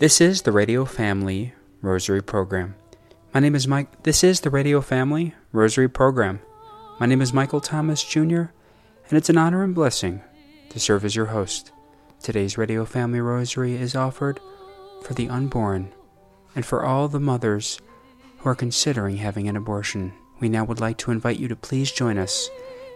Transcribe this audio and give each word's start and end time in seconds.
This 0.00 0.18
is 0.18 0.40
the 0.40 0.50
Radio 0.50 0.86
Family 0.86 1.52
Rosary 1.82 2.22
Program. 2.22 2.74
My 3.34 3.40
name 3.40 3.54
is 3.54 3.68
Mike. 3.68 4.02
This 4.04 4.24
is 4.24 4.40
the 4.40 4.48
Radio 4.48 4.80
Family 4.80 5.34
Rosary 5.52 5.90
Program. 5.90 6.40
My 6.98 7.04
name 7.04 7.20
is 7.20 7.34
Michael 7.34 7.60
Thomas 7.60 8.02
Jr., 8.02 8.44
and 9.10 9.12
it's 9.12 9.28
an 9.28 9.36
honor 9.36 9.62
and 9.62 9.74
blessing 9.74 10.22
to 10.70 10.80
serve 10.80 11.04
as 11.04 11.14
your 11.14 11.26
host. 11.26 11.72
Today's 12.22 12.56
Radio 12.56 12.86
Family 12.86 13.20
Rosary 13.20 13.74
is 13.74 13.94
offered 13.94 14.40
for 15.02 15.12
the 15.12 15.28
unborn 15.28 15.92
and 16.56 16.64
for 16.64 16.82
all 16.82 17.06
the 17.06 17.20
mothers 17.20 17.78
who 18.38 18.48
are 18.48 18.54
considering 18.54 19.18
having 19.18 19.50
an 19.50 19.56
abortion. 19.56 20.14
We 20.40 20.48
now 20.48 20.64
would 20.64 20.80
like 20.80 20.96
to 20.96 21.10
invite 21.10 21.38
you 21.38 21.48
to 21.48 21.56
please 21.56 21.92
join 21.92 22.16
us 22.16 22.48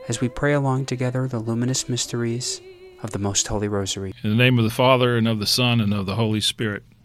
as 0.08 0.22
we 0.22 0.30
pray 0.30 0.54
along 0.54 0.86
together 0.86 1.28
the 1.28 1.38
luminous 1.38 1.86
mysteries 1.86 2.62
of 3.02 3.10
the 3.10 3.18
Most 3.18 3.46
Holy 3.46 3.68
Rosary. 3.68 4.14
In 4.24 4.30
the 4.30 4.36
name 4.36 4.58
of 4.58 4.64
the 4.64 4.70
Father, 4.70 5.18
and 5.18 5.28
of 5.28 5.38
the 5.38 5.46
Son, 5.46 5.82
and 5.82 5.92
of 5.92 6.06
the 6.06 6.14
Holy 6.14 6.40
Spirit. 6.40 6.82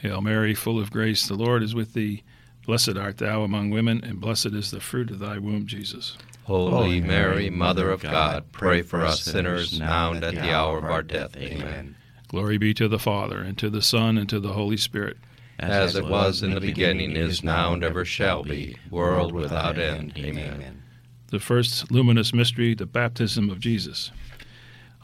Hail 0.00 0.20
Mary, 0.20 0.54
full 0.54 0.78
of 0.78 0.90
grace, 0.90 1.26
the 1.26 1.34
Lord 1.34 1.62
is 1.62 1.74
with 1.74 1.94
thee. 1.94 2.22
Blessed 2.66 2.96
art 2.96 3.18
thou 3.18 3.42
among 3.42 3.70
women, 3.70 4.02
and 4.02 4.20
blessed 4.20 4.46
is 4.46 4.70
the 4.70 4.80
fruit 4.80 5.10
of 5.10 5.20
thy 5.20 5.38
womb, 5.38 5.66
Jesus. 5.66 6.16
Holy 6.44 7.00
Mary, 7.00 7.50
Mother 7.50 7.90
of 7.90 8.02
God, 8.02 8.52
pray 8.52 8.82
for 8.82 9.02
us 9.02 9.22
sinners, 9.22 9.78
now 9.78 10.12
and 10.12 10.22
at 10.22 10.34
the 10.34 10.54
hour 10.54 10.78
of 10.78 10.84
our 10.84 11.02
death. 11.02 11.36
Amen. 11.36 11.96
Glory 12.28 12.58
be 12.58 12.74
to 12.74 12.88
the 12.88 12.98
Father, 12.98 13.38
and 13.38 13.56
to 13.58 13.70
the 13.70 13.82
Son, 13.82 14.18
and 14.18 14.28
to 14.28 14.38
the 14.40 14.52
Holy 14.52 14.76
Spirit. 14.76 15.16
As 15.58 15.96
it 15.96 16.04
was 16.04 16.42
in 16.42 16.54
the 16.54 16.60
beginning, 16.60 17.16
is 17.16 17.42
now, 17.42 17.72
and 17.72 17.82
ever 17.82 18.04
shall 18.04 18.42
be, 18.42 18.76
world 18.90 19.32
without 19.32 19.78
end. 19.78 20.12
Amen. 20.16 20.82
The 21.28 21.40
first 21.40 21.90
luminous 21.90 22.32
mystery, 22.34 22.74
the 22.74 22.86
baptism 22.86 23.50
of 23.50 23.58
Jesus. 23.58 24.12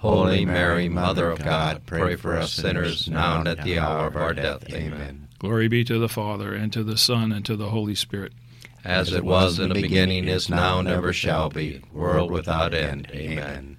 Holy 0.00 0.46
Mary, 0.46 0.88
Mother 0.88 1.30
of 1.30 1.44
God, 1.44 1.82
pray 1.84 2.16
for 2.16 2.34
us 2.34 2.54
sinners, 2.54 3.06
now 3.06 3.40
and 3.40 3.48
at 3.48 3.62
the 3.62 3.78
hour 3.78 4.06
of 4.06 4.16
our 4.16 4.32
death. 4.32 4.64
Amen. 4.72 5.28
Glory 5.38 5.68
be 5.68 5.84
to 5.84 5.98
the 5.98 6.08
Father, 6.08 6.54
and 6.54 6.72
to 6.72 6.82
the 6.82 6.96
Son, 6.96 7.32
and 7.32 7.44
to 7.44 7.54
the 7.54 7.68
Holy 7.68 7.94
Spirit. 7.94 8.32
As 8.82 9.12
it 9.12 9.24
was 9.24 9.58
in 9.58 9.68
the 9.68 9.74
beginning, 9.74 10.26
is 10.26 10.48
now, 10.48 10.78
and 10.78 10.88
ever 10.88 11.12
shall 11.12 11.50
be, 11.50 11.82
world 11.92 12.30
without 12.30 12.72
end. 12.72 13.08
Amen. 13.12 13.76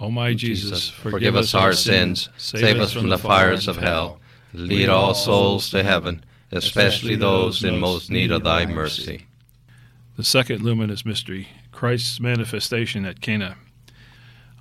O 0.00 0.10
my 0.10 0.34
Jesus, 0.34 0.90
Forgive 0.90 1.36
us 1.36 1.54
our 1.54 1.72
sins, 1.72 2.28
save 2.36 2.80
us 2.80 2.92
from 2.92 3.08
the 3.08 3.16
fires 3.16 3.68
of 3.68 3.76
hell, 3.76 4.18
lead 4.52 4.88
all 4.88 5.14
souls 5.14 5.70
to 5.70 5.84
heaven, 5.84 6.24
especially 6.50 7.14
those 7.14 7.62
in 7.62 7.78
most 7.78 8.10
need 8.10 8.32
of 8.32 8.42
thy 8.42 8.66
mercy. 8.66 9.26
The 10.16 10.24
second 10.24 10.62
luminous 10.62 11.04
mystery, 11.06 11.46
Christ's 11.70 12.18
manifestation 12.18 13.04
at 13.04 13.20
Cana. 13.20 13.56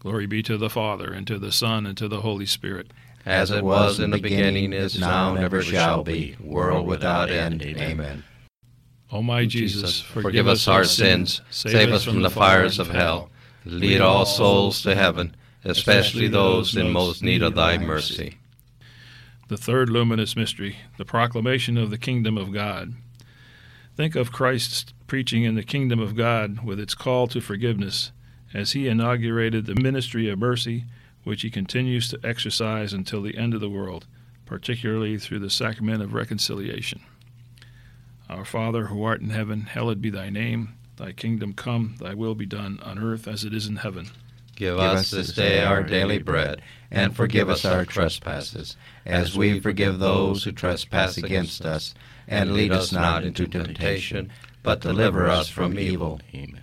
Glory 0.00 0.24
be 0.24 0.42
to 0.42 0.56
the 0.56 0.70
Father, 0.70 1.12
and 1.12 1.26
to 1.26 1.38
the 1.38 1.52
Son, 1.52 1.84
and 1.84 1.96
to 1.98 2.08
the 2.08 2.22
Holy 2.22 2.46
Spirit. 2.46 2.90
As 3.26 3.50
it 3.50 3.62
was 3.62 4.00
in 4.00 4.10
the 4.10 4.18
beginning, 4.18 4.72
is 4.72 4.98
now, 4.98 5.34
and 5.34 5.44
ever 5.44 5.62
shall 5.62 6.02
be, 6.02 6.36
world 6.40 6.86
without 6.86 7.30
end. 7.30 7.62
Amen. 7.62 8.24
O 9.12 9.22
my 9.22 9.44
Jesus, 9.44 10.00
forgive 10.00 10.48
us 10.48 10.66
our 10.66 10.84
sins, 10.84 11.42
save 11.50 11.90
us 11.90 12.04
from 12.04 12.22
the 12.22 12.30
fires 12.30 12.78
of 12.78 12.88
hell, 12.88 13.28
lead 13.66 14.00
all 14.00 14.24
souls 14.24 14.80
to 14.82 14.94
heaven, 14.94 15.36
especially 15.64 16.28
those 16.28 16.74
in 16.74 16.90
most 16.92 17.22
need 17.22 17.42
of 17.42 17.54
thy 17.54 17.76
mercy. 17.76 18.38
The 19.48 19.58
third 19.58 19.90
luminous 19.90 20.34
mystery, 20.34 20.76
the 20.96 21.04
proclamation 21.04 21.76
of 21.76 21.90
the 21.90 21.98
kingdom 21.98 22.38
of 22.38 22.52
God. 22.52 22.94
Think 23.96 24.16
of 24.16 24.32
Christ's 24.32 24.94
preaching 25.06 25.42
in 25.42 25.56
the 25.56 25.62
kingdom 25.62 26.00
of 26.00 26.16
God 26.16 26.64
with 26.64 26.80
its 26.80 26.94
call 26.94 27.26
to 27.26 27.42
forgiveness 27.42 28.12
as 28.52 28.72
he 28.72 28.88
inaugurated 28.88 29.66
the 29.66 29.74
ministry 29.74 30.28
of 30.28 30.38
mercy, 30.38 30.84
which 31.24 31.42
he 31.42 31.50
continues 31.50 32.08
to 32.08 32.20
exercise 32.24 32.92
until 32.92 33.22
the 33.22 33.36
end 33.36 33.54
of 33.54 33.60
the 33.60 33.70
world, 33.70 34.06
particularly 34.46 35.18
through 35.18 35.38
the 35.38 35.50
sacrament 35.50 36.02
of 36.02 36.14
reconciliation. 36.14 37.00
Our 38.28 38.44
Father, 38.44 38.86
who 38.86 39.02
art 39.02 39.20
in 39.20 39.30
heaven, 39.30 39.62
hallowed 39.62 40.00
be 40.00 40.10
thy 40.10 40.30
name. 40.30 40.74
Thy 40.96 41.12
kingdom 41.12 41.52
come, 41.52 41.96
thy 42.00 42.14
will 42.14 42.34
be 42.34 42.46
done, 42.46 42.78
on 42.82 42.98
earth 42.98 43.26
as 43.26 43.44
it 43.44 43.54
is 43.54 43.66
in 43.66 43.76
heaven. 43.76 44.10
Give 44.54 44.78
us 44.78 45.10
this 45.10 45.32
day 45.32 45.64
our 45.64 45.82
daily 45.82 46.18
bread, 46.18 46.60
and 46.90 47.16
forgive 47.16 47.48
us 47.48 47.64
our 47.64 47.86
trespasses, 47.86 48.76
as 49.06 49.34
we 49.34 49.58
forgive 49.58 49.98
those 49.98 50.44
who 50.44 50.52
trespass 50.52 51.16
against 51.16 51.64
us 51.64 51.94
and 52.28 52.52
lead 52.52 52.70
us 52.70 52.92
not 52.92 53.24
into 53.24 53.46
temptation, 53.46 54.30
but 54.62 54.80
deliver 54.80 55.28
us 55.28 55.48
from 55.48 55.78
evil. 55.78 56.20
Amen. 56.34 56.62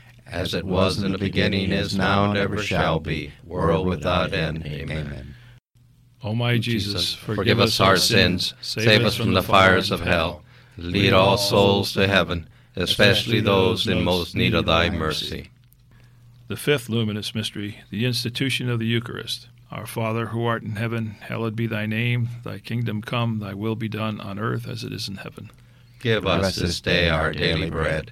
As 0.31 0.53
it 0.53 0.63
was 0.63 1.03
in 1.03 1.11
the 1.11 1.17
beginning, 1.17 1.71
is 1.71 1.95
now, 1.95 2.29
and 2.29 2.37
ever 2.37 2.57
shall 2.63 2.99
be, 2.99 3.33
world 3.45 3.85
without 3.85 4.33
end. 4.33 4.65
Amen. 4.65 5.35
O 6.23 6.33
my 6.33 6.57
Jesus, 6.57 7.13
Forgive 7.13 7.59
us 7.59 7.79
our 7.79 7.97
sins, 7.97 8.53
save 8.61 9.03
us 9.03 9.15
from 9.15 9.33
the 9.33 9.43
fires 9.43 9.91
of 9.91 10.01
hell. 10.01 10.43
Lead 10.77 11.13
all 11.13 11.37
souls 11.37 11.93
to 11.93 12.07
heaven, 12.07 12.47
especially 12.75 13.41
those 13.41 13.87
in 13.87 14.03
most 14.03 14.35
need 14.35 14.53
of 14.53 14.65
thy 14.65 14.89
mercy. 14.89 15.49
The 16.47 16.55
fifth 16.55 16.89
luminous 16.89 17.35
mystery, 17.35 17.79
the 17.89 18.05
institution 18.05 18.69
of 18.69 18.79
the 18.79 18.85
Eucharist. 18.85 19.47
Our 19.71 19.85
Father 19.85 20.27
who 20.27 20.45
art 20.45 20.63
in 20.63 20.75
heaven, 20.75 21.15
hallowed 21.21 21.55
be 21.55 21.65
thy 21.65 21.85
name. 21.85 22.29
Thy 22.43 22.59
kingdom 22.59 23.01
come, 23.01 23.39
thy 23.39 23.53
will 23.53 23.75
be 23.75 23.87
done 23.87 24.19
on 24.19 24.37
earth 24.37 24.67
as 24.67 24.83
it 24.83 24.91
is 24.91 25.07
in 25.07 25.15
heaven. 25.15 25.49
Give 26.01 26.25
us 26.25 26.55
this 26.55 26.81
day 26.81 27.09
our 27.09 27.31
daily 27.31 27.69
bread, 27.69 28.11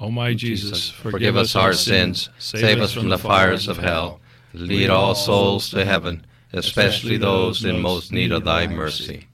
O 0.00 0.10
my 0.12 0.32
Jesus, 0.32 0.90
Forgive 0.90 1.36
us 1.36 1.56
our 1.56 1.72
sins, 1.72 2.28
save 2.38 2.80
us 2.80 2.92
from 2.92 3.08
the 3.08 3.18
fires 3.18 3.66
of 3.66 3.78
hell, 3.78 4.20
lead 4.54 4.90
all 4.90 5.16
souls 5.16 5.70
to 5.70 5.84
heaven, 5.84 6.24
especially 6.52 7.16
those 7.16 7.64
in 7.64 7.80
most 7.80 8.12
need 8.12 8.30
of 8.30 8.44
thy 8.44 8.68
mercy. 8.68 9.26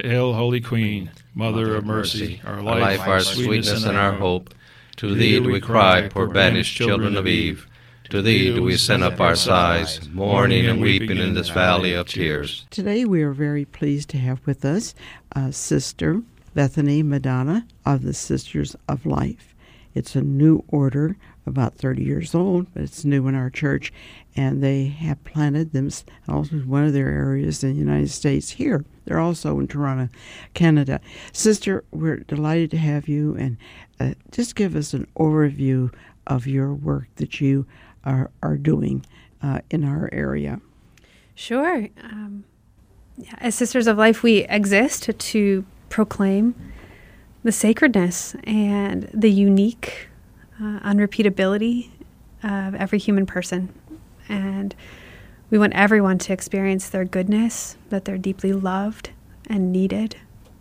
Hail, 0.00 0.34
Holy 0.34 0.60
Queen, 0.60 1.10
Mother 1.34 1.74
of 1.74 1.84
mercy, 1.84 2.40
our 2.44 2.54
Our 2.54 2.62
life, 2.62 2.80
life, 2.98 3.08
our 3.08 3.20
sweetness, 3.20 3.84
and 3.84 3.96
our 3.96 4.12
hope. 4.12 4.54
To 4.98 5.14
thee 5.14 5.40
do 5.40 5.50
we 5.50 5.60
cry, 5.60 6.08
poor 6.08 6.28
banished 6.28 6.76
children 6.76 7.16
of 7.16 7.26
Eve. 7.26 7.66
To 8.10 8.22
thee 8.22 8.54
do 8.54 8.62
we 8.62 8.76
send 8.76 9.02
up 9.02 9.20
our 9.20 9.34
sighs, 9.34 10.08
mourning 10.10 10.66
and 10.66 10.80
weeping 10.80 11.18
in 11.18 11.34
this 11.34 11.48
valley 11.48 11.92
of 11.92 12.06
tears. 12.06 12.66
Today 12.70 13.04
we 13.04 13.22
are 13.22 13.32
very 13.32 13.64
pleased 13.64 14.10
to 14.10 14.18
have 14.18 14.40
with 14.46 14.64
us 14.64 14.94
uh, 15.34 15.50
Sister 15.50 16.22
Bethany 16.54 17.02
Madonna 17.02 17.66
of 17.84 18.02
the 18.02 18.14
Sisters 18.14 18.76
of 18.88 19.04
Life. 19.04 19.55
It's 19.96 20.14
a 20.14 20.20
new 20.20 20.62
order, 20.68 21.16
about 21.46 21.76
30 21.76 22.04
years 22.04 22.34
old, 22.34 22.66
but 22.74 22.82
it's 22.82 23.02
new 23.02 23.26
in 23.28 23.34
our 23.34 23.48
church, 23.48 23.94
and 24.36 24.62
they 24.62 24.88
have 24.88 25.24
planted 25.24 25.72
themselves 25.72 26.52
in 26.52 26.68
one 26.68 26.84
of 26.84 26.92
their 26.92 27.08
areas 27.08 27.64
in 27.64 27.72
the 27.72 27.78
United 27.78 28.10
States 28.10 28.50
here. 28.50 28.84
They're 29.06 29.18
also 29.18 29.58
in 29.58 29.68
Toronto, 29.68 30.10
Canada. 30.52 31.00
Sister, 31.32 31.82
we're 31.92 32.18
delighted 32.18 32.70
to 32.72 32.76
have 32.76 33.08
you, 33.08 33.36
and 33.36 33.56
uh, 33.98 34.12
just 34.32 34.54
give 34.54 34.76
us 34.76 34.92
an 34.92 35.06
overview 35.18 35.90
of 36.26 36.46
your 36.46 36.74
work 36.74 37.08
that 37.16 37.40
you 37.40 37.64
are, 38.04 38.30
are 38.42 38.58
doing 38.58 39.06
uh, 39.42 39.60
in 39.70 39.82
our 39.82 40.10
area. 40.12 40.60
Sure. 41.34 41.88
Um, 42.02 42.44
yeah, 43.16 43.36
as 43.38 43.54
Sisters 43.54 43.86
of 43.86 43.96
Life, 43.96 44.22
we 44.22 44.44
exist 44.44 45.08
to 45.18 45.64
proclaim 45.88 46.54
the 47.46 47.52
sacredness 47.52 48.34
and 48.42 49.08
the 49.14 49.30
unique 49.30 50.08
uh, 50.60 50.80
unrepeatability 50.80 51.90
of 52.42 52.74
every 52.74 52.98
human 52.98 53.24
person. 53.24 53.72
And 54.28 54.74
we 55.48 55.56
want 55.56 55.72
everyone 55.74 56.18
to 56.18 56.32
experience 56.32 56.88
their 56.88 57.04
goodness, 57.04 57.76
that 57.90 58.04
they're 58.04 58.18
deeply 58.18 58.52
loved 58.52 59.10
and 59.48 59.70
needed, 59.70 60.16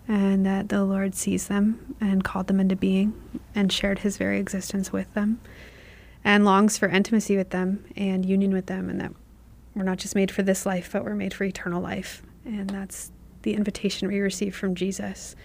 and 0.07 0.45
that 0.45 0.69
the 0.69 0.83
Lord 0.83 1.15
sees 1.15 1.47
them 1.47 1.95
and 1.99 2.23
called 2.23 2.45
them 2.45 2.59
into 2.59 2.75
being 2.75 3.19
and 3.55 3.73
shared 3.73 3.99
his 3.99 4.17
very 4.17 4.39
existence 4.39 4.93
with 4.93 5.11
them 5.15 5.39
and 6.23 6.45
longs 6.45 6.77
for 6.77 6.87
intimacy 6.87 7.35
with 7.35 7.49
them 7.49 7.83
and 7.95 8.23
union 8.23 8.53
with 8.53 8.67
them, 8.67 8.91
and 8.91 9.01
that 9.01 9.11
we're 9.73 9.81
not 9.81 9.97
just 9.97 10.13
made 10.13 10.29
for 10.29 10.43
this 10.43 10.67
life, 10.67 10.91
but 10.93 11.03
we're 11.03 11.15
made 11.15 11.33
for 11.33 11.45
eternal 11.45 11.81
life. 11.81 12.21
And 12.45 12.69
that's 12.69 13.11
the 13.41 13.55
invitation 13.55 14.07
we 14.07 14.19
receive 14.19 14.55
from 14.55 14.75
Jesus. 14.75 15.35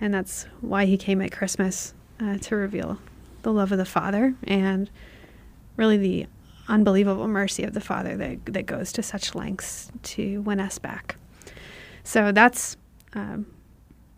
And 0.00 0.14
that's 0.14 0.46
why 0.60 0.86
he 0.86 0.96
came 0.96 1.20
at 1.20 1.32
Christmas 1.32 1.94
uh, 2.20 2.38
to 2.38 2.56
reveal 2.56 2.98
the 3.42 3.52
love 3.52 3.72
of 3.72 3.78
the 3.78 3.84
Father 3.84 4.34
and 4.44 4.90
really 5.76 5.96
the 5.96 6.26
unbelievable 6.68 7.28
mercy 7.28 7.64
of 7.64 7.72
the 7.72 7.80
Father 7.80 8.16
that, 8.16 8.44
that 8.46 8.66
goes 8.66 8.92
to 8.92 9.02
such 9.02 9.34
lengths 9.34 9.90
to 10.02 10.40
win 10.42 10.60
us 10.60 10.78
back. 10.78 11.16
So 12.04 12.32
that's 12.32 12.76
um, 13.14 13.46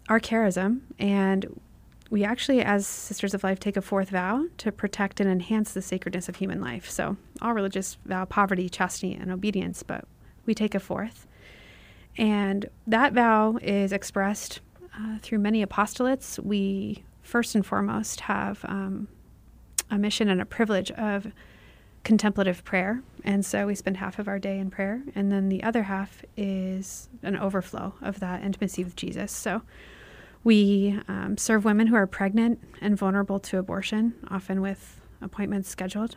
our 0.09 0.21
charism. 0.21 0.81
And 0.99 1.61
we 2.11 2.25
actually, 2.25 2.61
as 2.61 2.87
Sisters 2.87 3.35
of 3.35 3.45
Life, 3.45 3.61
take 3.61 3.77
a 3.77 3.83
fourth 3.83 4.11
vow 4.11 4.47
to 4.59 4.73
protect 4.73 5.21
and 5.21 5.31
enhance 5.31 5.73
the 5.73 5.83
sacredness 5.83 6.29
of 6.29 6.37
human 6.37 6.61
life. 6.61 6.91
So 6.91 7.17
all 7.41 7.55
religious 7.55 7.97
vow 8.05 8.25
poverty, 8.25 8.69
chastity, 8.69 9.15
and 9.15 9.31
obedience, 9.31 9.83
but 9.85 10.05
we 10.45 10.55
take 10.55 10.75
a 10.75 10.81
fourth. 10.81 11.27
And 12.19 12.69
that 12.87 13.13
vow 13.13 13.59
is 13.63 13.93
expressed 13.93 14.61
uh, 14.97 15.19
through 15.21 15.39
many 15.39 15.65
apostolates. 15.65 16.39
We 16.39 17.05
first 17.23 17.55
and 17.55 17.65
foremost 17.65 18.21
have 18.21 18.65
um, 18.65 19.09
a 19.91 19.99
mission 19.99 20.29
and 20.29 20.41
a 20.41 20.47
privilege 20.47 20.91
of 20.93 21.33
contemplative 22.05 22.65
prayer. 22.65 23.03
And 23.25 23.45
so 23.45 23.67
we 23.67 23.75
spend 23.75 23.99
half 23.99 24.19
of 24.19 24.27
our 24.29 24.39
day 24.39 24.59
in 24.59 24.71
prayer. 24.71 25.03
And 25.15 25.31
then 25.31 25.49
the 25.49 25.63
other 25.63 25.85
half 25.85 26.25
is 26.37 27.09
an 27.23 27.37
overflow 27.37 27.95
of 28.01 28.21
that 28.21 28.43
intimacy 28.43 28.85
with 28.85 28.97
Jesus. 28.97 29.33
So 29.33 29.63
we 30.43 30.99
um, 31.09 31.37
serve 31.37 31.65
women 31.65 31.89
who 31.89 31.97
are 31.97 32.07
pregnant 32.07 32.63
and 32.81 32.97
vulnerable 32.97 33.39
to 33.41 33.59
abortion, 33.59 34.15
often 34.29 34.63
with 34.63 35.01
appointments 35.21 35.69
scheduled. 35.69 36.17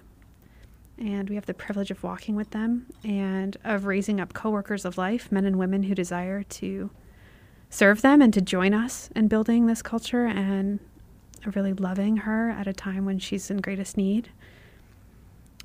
And 0.97 1.27
we 1.27 1.35
have 1.35 1.47
the 1.47 1.53
privilege 1.53 1.91
of 1.91 2.03
walking 2.03 2.35
with 2.35 2.51
them 2.51 2.85
and 3.03 3.57
of 3.63 3.85
raising 3.85 4.21
up 4.21 4.33
coworkers 4.33 4.85
of 4.85 4.97
life, 4.97 5.31
men 5.31 5.43
and 5.43 5.57
women 5.57 5.83
who 5.83 5.95
desire 5.95 6.43
to 6.43 6.89
serve 7.73 8.03
them 8.03 8.21
and 8.21 8.31
to 8.31 8.39
join 8.39 8.71
us 8.71 9.09
in 9.15 9.27
building 9.27 9.65
this 9.65 9.81
culture 9.81 10.25
and 10.25 10.79
really 11.55 11.73
loving 11.73 12.17
her 12.17 12.51
at 12.51 12.67
a 12.67 12.73
time 12.73 13.03
when 13.03 13.17
she's 13.17 13.49
in 13.49 13.57
greatest 13.57 13.97
need. 13.97 14.29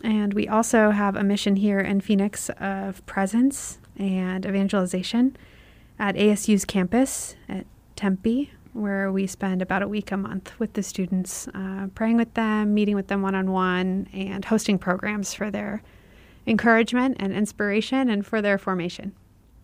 And 0.02 0.32
we 0.32 0.48
also 0.48 0.90
have 0.90 1.16
a 1.16 1.22
mission 1.22 1.56
here 1.56 1.80
in 1.80 2.00
Phoenix 2.00 2.48
of 2.58 3.04
presence 3.04 3.78
and 3.98 4.46
evangelization 4.46 5.36
at 5.98 6.14
ASU's 6.14 6.64
campus 6.64 7.36
at 7.46 7.66
Tempe, 7.94 8.52
where 8.72 9.12
we 9.12 9.26
spend 9.26 9.60
about 9.60 9.82
a 9.82 9.88
week 9.88 10.10
a 10.10 10.16
month 10.16 10.58
with 10.58 10.72
the 10.72 10.82
students, 10.82 11.46
uh, 11.48 11.88
praying 11.94 12.16
with 12.16 12.32
them, 12.34 12.72
meeting 12.72 12.94
with 12.94 13.08
them 13.08 13.20
one 13.20 13.34
on 13.34 13.50
one, 13.50 14.08
and 14.14 14.46
hosting 14.46 14.78
programs 14.78 15.34
for 15.34 15.50
their 15.50 15.82
encouragement 16.46 17.18
and 17.20 17.34
inspiration 17.34 18.08
and 18.08 18.24
for 18.24 18.40
their 18.40 18.56
formation. 18.56 19.12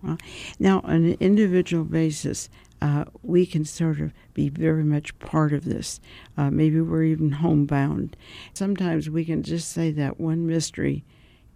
Well, 0.04 0.18
now, 0.58 0.80
on 0.84 1.04
an 1.04 1.16
individual 1.20 1.84
basis, 1.84 2.48
uh, 2.82 3.04
we 3.22 3.46
can 3.46 3.64
sort 3.64 4.00
of 4.00 4.12
be 4.34 4.48
very 4.48 4.84
much 4.84 5.18
part 5.18 5.52
of 5.52 5.64
this. 5.64 6.00
Uh, 6.36 6.50
maybe 6.50 6.80
we're 6.80 7.04
even 7.04 7.32
homebound. 7.32 8.16
Sometimes 8.52 9.08
we 9.08 9.24
can 9.24 9.42
just 9.42 9.70
say 9.70 9.90
that 9.92 10.20
one 10.20 10.46
mystery 10.46 11.04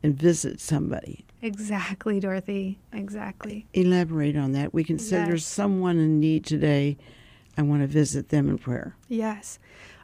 and 0.03 0.17
visit 0.17 0.61
somebody. 0.61 1.27
Exactly, 1.43 2.19
Dorothy. 2.21 2.79
Exactly. 2.93 3.67
Elaborate 3.75 4.37
on 4.37 4.53
that. 4.53 4.73
We 4.73 4.85
can 4.85 4.99
say 4.99 5.25
there's 5.25 5.47
someone 5.47 5.99
in 5.99 6.19
need 6.19 6.45
today. 6.45 6.97
I 7.57 7.63
want 7.63 7.83
to 7.83 7.87
visit 7.87 8.29
them 8.29 8.49
in 8.49 8.59
prayer. 8.59 8.97
Yes. 9.09 9.59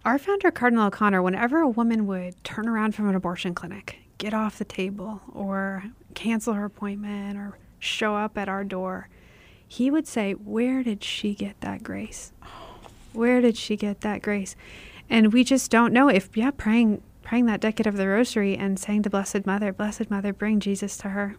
Our 0.04 0.18
founder, 0.18 0.50
Cardinal 0.50 0.88
O'Connor, 0.88 1.22
whenever 1.22 1.60
a 1.60 1.68
woman 1.68 2.06
would 2.06 2.42
turn 2.44 2.68
around 2.68 2.94
from 2.94 3.08
an 3.08 3.14
abortion 3.14 3.54
clinic, 3.54 4.00
get 4.18 4.34
off 4.34 4.58
the 4.58 4.64
table, 4.64 5.22
or 5.32 5.84
cancel 6.14 6.52
her 6.54 6.64
appointment, 6.64 7.38
or 7.38 7.56
show 7.84 8.16
up 8.16 8.36
at 8.38 8.48
our 8.48 8.64
door, 8.64 9.08
he 9.66 9.90
would 9.90 10.06
say, 10.06 10.32
Where 10.32 10.82
did 10.82 11.02
she 11.04 11.34
get 11.34 11.60
that 11.60 11.82
grace? 11.82 12.32
Where 13.12 13.40
did 13.40 13.56
she 13.56 13.76
get 13.76 14.00
that 14.00 14.22
grace? 14.22 14.56
And 15.08 15.32
we 15.32 15.44
just 15.44 15.70
don't 15.70 15.92
know 15.92 16.08
if, 16.08 16.36
yeah, 16.36 16.50
praying 16.50 17.02
praying 17.22 17.46
that 17.46 17.60
decade 17.60 17.86
of 17.86 17.96
the 17.96 18.06
rosary 18.06 18.54
and 18.56 18.78
saying 18.78 19.02
to 19.02 19.10
Blessed 19.10 19.46
Mother, 19.46 19.72
Blessed 19.72 20.10
Mother, 20.10 20.32
bring 20.32 20.60
Jesus 20.60 20.96
to 20.98 21.08
her 21.08 21.36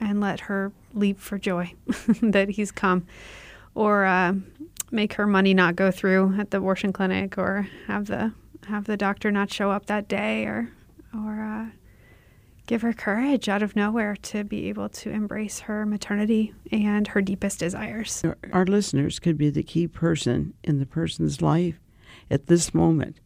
and 0.00 0.20
let 0.20 0.40
her 0.40 0.72
leap 0.94 1.20
for 1.20 1.38
joy 1.38 1.74
that 2.22 2.50
he's 2.50 2.72
come. 2.72 3.06
Or 3.74 4.06
uh, 4.06 4.34
make 4.90 5.14
her 5.14 5.26
money 5.26 5.52
not 5.52 5.76
go 5.76 5.90
through 5.90 6.38
at 6.38 6.50
the 6.50 6.58
abortion 6.58 6.92
clinic 6.92 7.36
or 7.36 7.68
have 7.86 8.06
the 8.06 8.32
have 8.68 8.86
the 8.86 8.96
doctor 8.96 9.30
not 9.30 9.52
show 9.52 9.70
up 9.70 9.86
that 9.86 10.08
day 10.08 10.44
or 10.44 10.72
give 12.66 12.82
her 12.82 12.92
courage 12.92 13.48
out 13.48 13.62
of 13.62 13.76
nowhere 13.76 14.16
to 14.16 14.44
be 14.44 14.68
able 14.68 14.88
to 14.88 15.10
embrace 15.10 15.60
her 15.60 15.86
maternity 15.86 16.52
and 16.72 17.08
her 17.08 17.22
deepest 17.22 17.60
desires. 17.60 18.22
Our- 18.52 18.66
listeners 18.66 19.18
could 19.18 19.38
be 19.38 19.50
the 19.50 19.62
key 19.62 19.86
person 19.86 20.54
in 20.64 20.78
the 20.78 20.86
person's 20.86 21.40
life 21.40 21.78
at 22.30 22.48
this 22.48 22.74
moment 22.74 23.20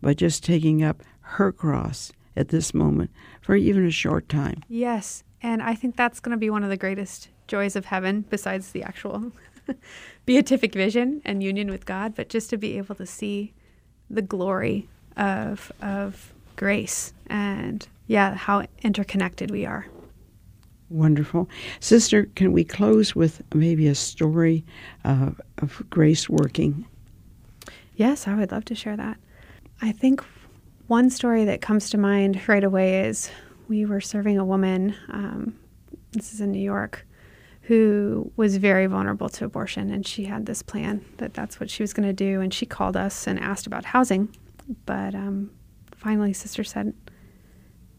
by 0.00 0.14
just 0.14 0.44
taking 0.44 0.82
up 0.82 1.02
her 1.20 1.50
cross 1.50 2.12
at 2.36 2.48
this 2.48 2.72
moment 2.72 3.10
for 3.40 3.56
even 3.56 3.84
a 3.84 3.90
short 3.90 4.28
time. 4.28 4.62
Yes, 4.68 5.24
and 5.42 5.62
I 5.62 5.74
think 5.74 5.96
that's 5.96 6.20
going 6.20 6.36
to 6.36 6.38
be 6.38 6.50
one 6.50 6.62
of 6.62 6.70
the 6.70 6.76
greatest 6.76 7.28
joys 7.48 7.76
of 7.76 7.86
heaven 7.86 8.24
besides 8.30 8.70
the 8.70 8.82
actual 8.82 9.32
beatific 10.26 10.72
vision 10.74 11.20
and 11.24 11.42
union 11.42 11.70
with 11.70 11.86
God, 11.86 12.14
but 12.14 12.28
just 12.28 12.50
to 12.50 12.56
be 12.56 12.78
able 12.78 12.94
to 12.94 13.06
see 13.06 13.52
the 14.08 14.22
glory 14.22 14.88
of 15.16 15.72
of 15.80 16.32
grace 16.56 17.12
and 17.26 17.88
yeah, 18.06 18.34
how 18.34 18.66
interconnected 18.82 19.50
we 19.50 19.64
are. 19.66 19.86
Wonderful. 20.90 21.48
Sister, 21.80 22.26
can 22.36 22.52
we 22.52 22.62
close 22.62 23.16
with 23.16 23.42
maybe 23.54 23.88
a 23.88 23.94
story 23.94 24.64
uh, 25.04 25.30
of 25.58 25.82
grace 25.90 26.28
working? 26.28 26.86
Yes, 27.96 28.28
I 28.28 28.34
would 28.34 28.52
love 28.52 28.64
to 28.66 28.74
share 28.74 28.96
that. 28.96 29.16
I 29.80 29.92
think 29.92 30.22
one 30.86 31.10
story 31.10 31.44
that 31.46 31.60
comes 31.60 31.90
to 31.90 31.98
mind 31.98 32.46
right 32.48 32.62
away 32.62 33.06
is 33.06 33.30
we 33.68 33.86
were 33.86 34.00
serving 34.00 34.38
a 34.38 34.44
woman, 34.44 34.94
um, 35.08 35.58
this 36.12 36.32
is 36.34 36.40
in 36.40 36.52
New 36.52 36.62
York, 36.62 37.06
who 37.62 38.30
was 38.36 38.58
very 38.58 38.86
vulnerable 38.86 39.30
to 39.30 39.44
abortion. 39.46 39.90
And 39.90 40.06
she 40.06 40.24
had 40.24 40.44
this 40.44 40.62
plan 40.62 41.04
that 41.16 41.32
that's 41.32 41.58
what 41.58 41.70
she 41.70 41.82
was 41.82 41.94
going 41.94 42.06
to 42.06 42.12
do. 42.12 42.40
And 42.40 42.52
she 42.52 42.66
called 42.66 42.96
us 42.96 43.26
and 43.26 43.40
asked 43.40 43.66
about 43.66 43.86
housing. 43.86 44.28
But 44.84 45.14
um, 45.14 45.50
finally, 45.96 46.34
Sister 46.34 46.62
said, 46.62 46.92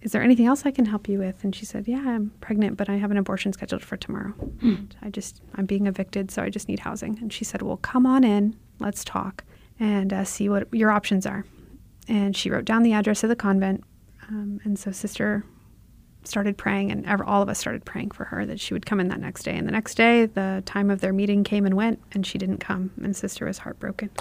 Is 0.05 0.11
there 0.11 0.21
anything 0.21 0.45
else 0.45 0.67
I 0.67 0.71
can 0.71 0.85
help 0.85 1.09
you 1.09 1.17
with? 1.17 1.43
And 1.43 1.55
she 1.55 1.65
said, 1.65 1.87
Yeah, 1.87 2.03
I'm 2.05 2.29
pregnant, 2.39 2.77
but 2.77 2.89
I 2.89 2.97
have 2.97 3.09
an 3.09 3.17
abortion 3.17 3.51
scheduled 3.51 3.81
for 3.81 3.97
tomorrow. 3.97 4.33
Mm. 4.59 4.91
I 5.01 5.09
just, 5.09 5.41
I'm 5.55 5.65
being 5.65 5.87
evicted, 5.87 6.29
so 6.29 6.43
I 6.43 6.49
just 6.51 6.69
need 6.69 6.77
housing. 6.77 7.17
And 7.19 7.33
she 7.33 7.43
said, 7.43 7.63
Well, 7.63 7.77
come 7.77 8.05
on 8.05 8.23
in, 8.23 8.55
let's 8.79 9.03
talk 9.03 9.43
and 9.79 10.13
uh, 10.13 10.23
see 10.23 10.47
what 10.47 10.71
your 10.71 10.91
options 10.91 11.25
are. 11.25 11.43
And 12.07 12.37
she 12.37 12.51
wrote 12.51 12.65
down 12.65 12.83
the 12.83 12.93
address 12.93 13.23
of 13.23 13.29
the 13.29 13.35
convent. 13.35 13.83
Um, 14.29 14.59
and 14.63 14.77
so 14.77 14.91
Sister 14.91 15.43
started 16.23 16.55
praying, 16.55 16.91
and 16.91 17.03
ever, 17.07 17.23
all 17.25 17.41
of 17.41 17.49
us 17.49 17.57
started 17.57 17.83
praying 17.83 18.11
for 18.11 18.25
her 18.25 18.45
that 18.45 18.59
she 18.59 18.75
would 18.75 18.85
come 18.85 18.99
in 18.99 19.07
that 19.07 19.19
next 19.19 19.41
day. 19.41 19.57
And 19.57 19.67
the 19.67 19.71
next 19.71 19.95
day, 19.95 20.27
the 20.27 20.61
time 20.67 20.91
of 20.91 21.01
their 21.01 21.13
meeting 21.13 21.43
came 21.43 21.65
and 21.65 21.75
went, 21.75 21.99
and 22.11 22.27
she 22.27 22.37
didn't 22.37 22.59
come, 22.59 22.91
and 23.01 23.15
Sister 23.15 23.45
was 23.45 23.57
heartbroken. 23.57 24.11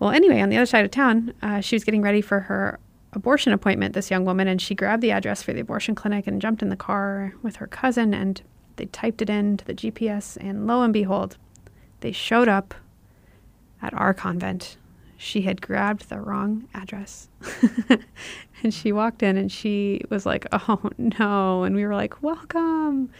Well, 0.00 0.10
anyway, 0.10 0.40
on 0.40 0.48
the 0.48 0.56
other 0.56 0.66
side 0.66 0.84
of 0.84 0.90
town, 0.90 1.34
uh, 1.40 1.60
she 1.60 1.76
was 1.76 1.84
getting 1.84 2.02
ready 2.02 2.20
for 2.20 2.40
her 2.40 2.80
abortion 3.16 3.52
appointment, 3.52 3.94
this 3.94 4.10
young 4.10 4.24
woman, 4.24 4.46
and 4.46 4.60
she 4.62 4.74
grabbed 4.74 5.02
the 5.02 5.10
address 5.10 5.42
for 5.42 5.52
the 5.52 5.60
abortion 5.60 5.94
clinic 5.94 6.26
and 6.26 6.40
jumped 6.40 6.62
in 6.62 6.68
the 6.68 6.76
car 6.76 7.34
with 7.42 7.56
her 7.56 7.66
cousin, 7.66 8.14
and 8.14 8.42
they 8.76 8.86
typed 8.86 9.22
it 9.22 9.30
into 9.30 9.64
the 9.64 9.74
GPS, 9.74 10.36
and 10.40 10.66
lo 10.66 10.82
and 10.82 10.92
behold, 10.92 11.36
they 12.00 12.12
showed 12.12 12.48
up 12.48 12.74
at 13.82 13.92
our 13.94 14.14
convent 14.14 14.76
she 15.18 15.42
had 15.42 15.62
grabbed 15.62 16.08
the 16.08 16.20
wrong 16.20 16.68
address. 16.74 17.28
and 18.62 18.74
she 18.74 18.92
walked 18.92 19.22
in 19.22 19.38
and 19.38 19.50
she 19.50 20.02
was 20.10 20.26
like, 20.26 20.46
oh 20.52 20.90
no. 20.98 21.62
And 21.62 21.74
we 21.74 21.86
were 21.86 21.94
like, 21.94 22.22
welcome. 22.22 23.10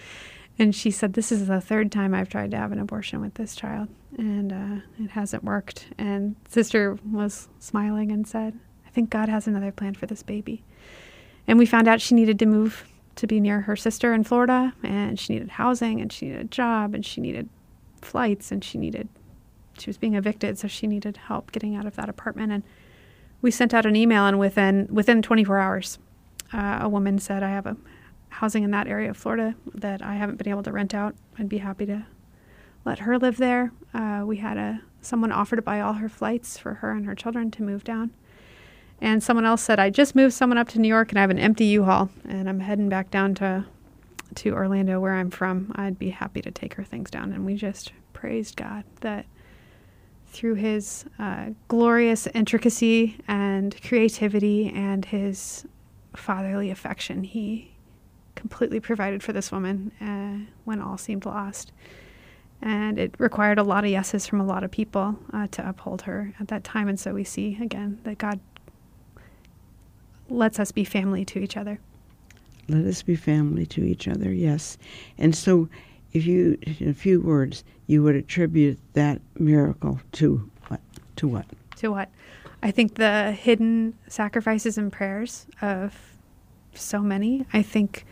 And 0.58 0.74
she 0.74 0.90
said, 0.90 1.12
This 1.12 1.30
is 1.30 1.46
the 1.46 1.60
third 1.60 1.92
time 1.92 2.14
I've 2.14 2.28
tried 2.28 2.50
to 2.52 2.56
have 2.56 2.72
an 2.72 2.78
abortion 2.78 3.20
with 3.20 3.34
this 3.34 3.54
child, 3.54 3.88
and 4.16 4.52
uh, 4.52 4.80
it 4.98 5.10
hasn't 5.10 5.44
worked. 5.44 5.88
And 5.98 6.36
sister 6.48 6.98
was 7.10 7.48
smiling 7.58 8.10
and 8.10 8.26
said, 8.26 8.58
think 8.96 9.10
God 9.10 9.28
has 9.28 9.46
another 9.46 9.70
plan 9.70 9.92
for 9.92 10.06
this 10.06 10.22
baby. 10.22 10.64
And 11.46 11.58
we 11.58 11.66
found 11.66 11.86
out 11.86 12.00
she 12.00 12.14
needed 12.14 12.38
to 12.38 12.46
move 12.46 12.88
to 13.16 13.26
be 13.26 13.40
near 13.40 13.60
her 13.60 13.76
sister 13.76 14.14
in 14.14 14.24
Florida, 14.24 14.72
and 14.82 15.20
she 15.20 15.34
needed 15.34 15.50
housing, 15.50 16.00
and 16.00 16.10
she 16.10 16.26
needed 16.26 16.40
a 16.40 16.44
job, 16.48 16.94
and 16.94 17.04
she 17.04 17.20
needed 17.20 17.50
flights, 18.00 18.50
and 18.50 18.64
she 18.64 18.78
needed 18.78 19.08
she 19.78 19.90
was 19.90 19.98
being 19.98 20.14
evicted, 20.14 20.58
so 20.58 20.66
she 20.66 20.86
needed 20.86 21.18
help 21.18 21.52
getting 21.52 21.76
out 21.76 21.84
of 21.84 21.96
that 21.96 22.08
apartment. 22.08 22.50
And 22.50 22.62
we 23.42 23.50
sent 23.50 23.74
out 23.74 23.84
an 23.84 23.94
email, 23.94 24.24
and 24.24 24.38
within 24.38 24.88
within 24.90 25.20
24 25.20 25.58
hours, 25.58 25.98
uh, 26.54 26.78
a 26.80 26.88
woman 26.88 27.18
said, 27.18 27.42
"I 27.42 27.50
have 27.50 27.66
a 27.66 27.76
housing 28.30 28.62
in 28.62 28.70
that 28.70 28.86
area 28.86 29.10
of 29.10 29.18
Florida 29.18 29.54
that 29.74 30.00
I 30.00 30.14
haven't 30.14 30.36
been 30.38 30.48
able 30.48 30.62
to 30.62 30.72
rent 30.72 30.94
out. 30.94 31.14
I'd 31.38 31.50
be 31.50 31.58
happy 31.58 31.84
to 31.84 32.06
let 32.86 33.00
her 33.00 33.18
live 33.18 33.36
there." 33.36 33.72
Uh, 33.92 34.22
we 34.24 34.38
had 34.38 34.56
a 34.56 34.80
someone 35.02 35.32
offered 35.32 35.56
to 35.56 35.62
buy 35.62 35.82
all 35.82 35.94
her 35.94 36.08
flights 36.08 36.56
for 36.56 36.74
her 36.74 36.92
and 36.92 37.04
her 37.04 37.14
children 37.14 37.50
to 37.50 37.62
move 37.62 37.84
down. 37.84 38.10
And 39.00 39.22
someone 39.22 39.44
else 39.44 39.62
said, 39.62 39.78
"I 39.78 39.90
just 39.90 40.14
moved 40.14 40.34
someone 40.34 40.58
up 40.58 40.68
to 40.70 40.78
New 40.78 40.88
York, 40.88 41.10
and 41.10 41.18
I 41.18 41.20
have 41.20 41.30
an 41.30 41.38
empty 41.38 41.66
U-Haul, 41.66 42.10
and 42.28 42.48
I'm 42.48 42.60
heading 42.60 42.88
back 42.88 43.10
down 43.10 43.34
to 43.36 43.66
to 44.36 44.52
Orlando, 44.52 45.00
where 45.00 45.14
I'm 45.14 45.30
from. 45.30 45.72
I'd 45.76 45.98
be 45.98 46.10
happy 46.10 46.42
to 46.42 46.50
take 46.50 46.74
her 46.74 46.84
things 46.84 47.10
down." 47.10 47.32
And 47.32 47.44
we 47.46 47.54
just 47.54 47.92
praised 48.12 48.56
God 48.56 48.84
that 49.00 49.26
through 50.26 50.54
his 50.54 51.04
uh, 51.18 51.50
glorious 51.68 52.26
intricacy 52.28 53.16
and 53.28 53.80
creativity 53.82 54.68
and 54.68 55.04
his 55.04 55.66
fatherly 56.14 56.70
affection, 56.70 57.24
he 57.24 57.72
completely 58.34 58.80
provided 58.80 59.22
for 59.22 59.32
this 59.32 59.52
woman 59.52 59.92
uh, 60.00 60.50
when 60.64 60.80
all 60.80 60.98
seemed 60.98 61.24
lost. 61.24 61.72
And 62.60 62.98
it 62.98 63.14
required 63.18 63.58
a 63.58 63.62
lot 63.62 63.84
of 63.84 63.90
yeses 63.90 64.26
from 64.26 64.40
a 64.40 64.44
lot 64.44 64.64
of 64.64 64.70
people 64.70 65.18
uh, 65.32 65.46
to 65.48 65.68
uphold 65.68 66.02
her 66.02 66.34
at 66.40 66.48
that 66.48 66.64
time. 66.64 66.88
And 66.88 66.98
so 66.98 67.14
we 67.14 67.24
see 67.24 67.58
again 67.60 68.00
that 68.04 68.18
God 68.18 68.40
lets 70.28 70.58
us 70.58 70.72
be 70.72 70.84
family 70.84 71.24
to 71.26 71.38
each 71.38 71.56
other. 71.56 71.78
Let 72.68 72.84
us 72.84 73.02
be 73.02 73.16
family 73.16 73.66
to 73.66 73.84
each 73.84 74.08
other, 74.08 74.32
yes. 74.32 74.76
And 75.18 75.34
so 75.34 75.68
if 76.12 76.26
you, 76.26 76.58
in 76.80 76.88
a 76.88 76.94
few 76.94 77.20
words, 77.20 77.62
you 77.86 78.02
would 78.02 78.16
attribute 78.16 78.78
that 78.94 79.20
miracle 79.38 80.00
to 80.12 80.50
what? 80.68 80.80
To 81.16 81.28
what? 81.28 81.46
To 81.76 81.92
what? 81.92 82.08
I 82.62 82.70
think 82.70 82.94
the 82.94 83.32
hidden 83.32 83.94
sacrifices 84.08 84.78
and 84.78 84.92
prayers 84.92 85.46
of 85.62 85.94
so 86.74 87.00
many. 87.00 87.46
I 87.52 87.62
think 87.62 88.04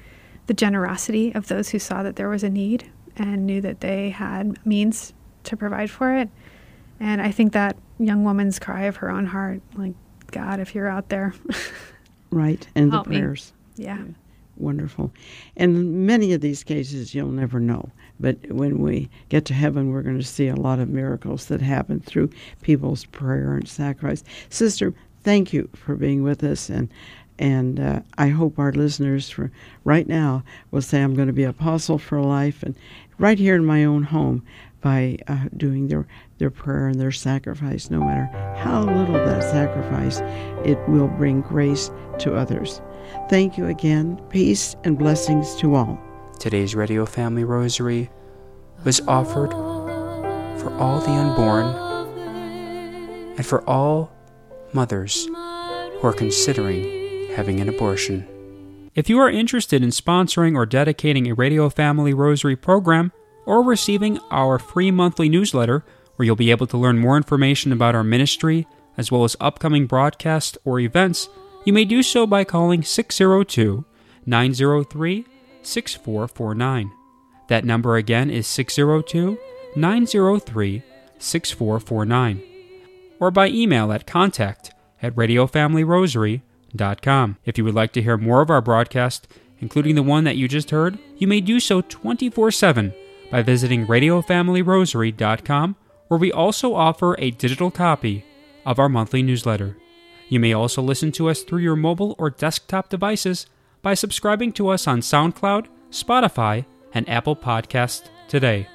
the 0.46 0.54
generosity 0.54 1.34
of 1.34 1.48
those 1.48 1.70
who 1.70 1.78
saw 1.78 2.02
that 2.02 2.16
there 2.16 2.28
was 2.28 2.44
a 2.44 2.50
need 2.50 2.90
and 3.16 3.46
knew 3.46 3.60
that 3.60 3.80
they 3.80 4.10
had 4.10 4.64
means 4.66 5.12
to 5.44 5.56
provide 5.56 5.90
for 5.90 6.14
it. 6.14 6.28
And 7.00 7.20
I 7.20 7.30
think 7.30 7.52
that 7.54 7.76
young 7.98 8.24
woman's 8.24 8.58
cry 8.58 8.82
of 8.82 8.96
her 8.96 9.10
own 9.10 9.26
heart, 9.26 9.62
like, 9.74 9.94
God, 10.30 10.60
if 10.60 10.74
you're 10.74 10.88
out 10.88 11.08
there. 11.08 11.34
right. 12.34 12.66
And 12.74 12.92
the 12.92 13.02
prayers. 13.02 13.52
Me. 13.76 13.84
Yeah. 13.84 13.98
yeah 13.98 14.04
wonderful. 14.56 15.12
And 15.56 16.06
many 16.06 16.32
of 16.32 16.40
these 16.40 16.62
cases 16.62 17.14
you'll 17.14 17.28
never 17.28 17.60
know. 17.60 17.90
But 18.20 18.36
when 18.50 18.78
we 18.78 19.10
get 19.28 19.44
to 19.46 19.54
heaven, 19.54 19.90
we're 19.90 20.02
going 20.02 20.18
to 20.18 20.24
see 20.24 20.48
a 20.48 20.56
lot 20.56 20.78
of 20.78 20.88
miracles 20.88 21.46
that 21.46 21.60
happen 21.60 22.00
through 22.00 22.30
people's 22.62 23.04
prayer 23.06 23.54
and 23.54 23.68
sacrifice. 23.68 24.22
Sister, 24.48 24.94
thank 25.22 25.52
you 25.52 25.68
for 25.74 25.96
being 25.96 26.22
with 26.22 26.42
us. 26.44 26.68
And 26.68 26.88
and 27.36 27.80
uh, 27.80 28.00
I 28.16 28.28
hope 28.28 28.60
our 28.60 28.70
listeners 28.70 29.28
for 29.28 29.50
right 29.82 30.06
now 30.06 30.44
will 30.70 30.82
say, 30.82 31.02
I'm 31.02 31.16
going 31.16 31.26
to 31.26 31.32
be 31.32 31.42
apostle 31.42 31.98
for 31.98 32.20
life. 32.20 32.62
And 32.62 32.76
right 33.18 33.40
here 33.40 33.56
in 33.56 33.64
my 33.64 33.84
own 33.84 34.04
home, 34.04 34.44
by 34.84 35.16
uh, 35.28 35.46
doing 35.56 35.88
their, 35.88 36.06
their 36.36 36.50
prayer 36.50 36.88
and 36.88 37.00
their 37.00 37.10
sacrifice, 37.10 37.90
no 37.90 38.00
matter 38.00 38.26
how 38.58 38.84
little 38.84 39.14
that 39.14 39.42
sacrifice, 39.42 40.20
it 40.62 40.78
will 40.86 41.08
bring 41.08 41.40
grace 41.40 41.90
to 42.18 42.34
others. 42.34 42.82
Thank 43.30 43.56
you 43.56 43.66
again. 43.66 44.22
Peace 44.28 44.76
and 44.84 44.98
blessings 44.98 45.56
to 45.56 45.74
all. 45.74 45.98
Today's 46.38 46.74
Radio 46.74 47.06
Family 47.06 47.44
Rosary 47.44 48.10
was 48.84 49.00
offered 49.08 49.52
for 50.60 50.70
all 50.78 51.00
the 51.00 51.10
unborn 51.10 51.64
and 53.36 53.46
for 53.46 53.66
all 53.68 54.12
mothers 54.74 55.24
who 55.24 56.00
are 56.02 56.12
considering 56.12 57.32
having 57.32 57.58
an 57.60 57.70
abortion. 57.70 58.28
If 58.94 59.08
you 59.08 59.18
are 59.18 59.30
interested 59.30 59.82
in 59.82 59.88
sponsoring 59.88 60.54
or 60.54 60.66
dedicating 60.66 61.26
a 61.26 61.34
Radio 61.34 61.70
Family 61.70 62.12
Rosary 62.12 62.54
program 62.54 63.12
or 63.46 63.62
receiving 63.62 64.18
our 64.30 64.58
free 64.58 64.90
monthly 64.90 65.28
newsletter, 65.28 65.84
where 66.16 66.26
you'll 66.26 66.36
be 66.36 66.50
able 66.50 66.66
to 66.68 66.78
learn 66.78 66.98
more 66.98 67.16
information 67.16 67.72
about 67.72 67.94
our 67.94 68.04
ministry 68.04 68.66
as 68.96 69.10
well 69.10 69.24
as 69.24 69.36
upcoming 69.40 69.86
broadcasts 69.86 70.56
or 70.64 70.78
events, 70.80 71.28
you 71.64 71.72
may 71.72 71.84
do 71.84 72.02
so 72.02 72.26
by 72.26 72.44
calling 72.44 72.82
602 72.82 73.84
903 74.26 75.24
6449. 75.62 76.92
That 77.48 77.64
number 77.64 77.96
again 77.96 78.30
is 78.30 78.46
602 78.46 79.38
903 79.76 80.82
6449. 81.18 82.42
Or 83.20 83.30
by 83.30 83.48
email 83.48 83.92
at 83.92 84.06
contact 84.06 84.72
at 85.02 85.14
radiofamilyrosary.com. 85.14 87.36
If 87.44 87.58
you 87.58 87.64
would 87.64 87.74
like 87.74 87.92
to 87.92 88.02
hear 88.02 88.16
more 88.16 88.42
of 88.42 88.50
our 88.50 88.60
broadcast, 88.60 89.28
including 89.58 89.94
the 89.94 90.02
one 90.02 90.24
that 90.24 90.36
you 90.36 90.48
just 90.48 90.70
heard, 90.70 90.98
you 91.16 91.26
may 91.26 91.40
do 91.40 91.58
so 91.60 91.80
24 91.80 92.50
7 92.50 92.92
by 93.34 93.42
visiting 93.42 93.84
radiofamilyrosary.com, 93.88 95.74
where 96.06 96.20
we 96.20 96.30
also 96.30 96.72
offer 96.76 97.16
a 97.18 97.32
digital 97.32 97.68
copy 97.68 98.24
of 98.64 98.78
our 98.78 98.88
monthly 98.88 99.24
newsletter. 99.24 99.76
You 100.28 100.38
may 100.38 100.52
also 100.52 100.80
listen 100.80 101.10
to 101.10 101.28
us 101.28 101.42
through 101.42 101.58
your 101.58 101.74
mobile 101.74 102.14
or 102.16 102.30
desktop 102.30 102.90
devices 102.90 103.46
by 103.82 103.94
subscribing 103.94 104.52
to 104.52 104.68
us 104.68 104.86
on 104.86 105.00
SoundCloud, 105.00 105.66
Spotify, 105.90 106.64
and 106.92 107.08
Apple 107.08 107.34
Podcasts 107.34 108.08
today. 108.28 108.68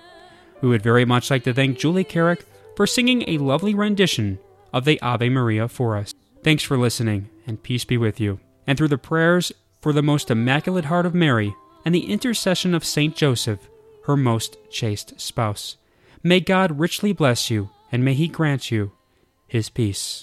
We 0.59 0.67
would 0.67 0.81
very 0.81 1.05
much 1.05 1.31
like 1.31 1.45
to 1.45 1.53
thank 1.53 1.79
Julie 1.79 2.03
Carrick 2.03 2.43
for 2.75 2.85
singing 2.85 3.23
a 3.29 3.37
lovely 3.37 3.73
rendition 3.73 4.39
of 4.73 4.83
the 4.83 5.01
Ave 5.01 5.29
Maria 5.29 5.69
for 5.69 5.95
us. 5.95 6.13
Thanks 6.43 6.63
for 6.63 6.77
listening, 6.77 7.29
and 7.47 7.63
peace 7.63 7.85
be 7.85 7.95
with 7.95 8.19
you. 8.19 8.41
And 8.67 8.77
through 8.77 8.89
the 8.89 8.97
prayers 8.97 9.53
for 9.79 9.93
the 9.93 10.03
most 10.03 10.29
immaculate 10.29 10.83
heart 10.83 11.05
of 11.05 11.15
Mary 11.15 11.55
and 11.85 11.95
the 11.95 12.11
intercession 12.11 12.75
of 12.75 12.83
Saint 12.83 13.15
Joseph, 13.15 13.69
her 14.09 14.17
most 14.17 14.57
chaste 14.71 15.13
spouse, 15.21 15.77
may 16.23 16.39
God 16.39 16.79
richly 16.79 17.13
bless 17.13 17.51
you, 17.51 17.69
and 17.91 18.03
may 18.03 18.15
He 18.15 18.27
grant 18.27 18.71
you 18.71 18.91
His 19.45 19.69
peace. 19.69 20.17